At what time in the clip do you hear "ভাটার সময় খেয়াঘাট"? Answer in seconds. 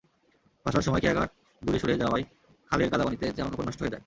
0.65-1.29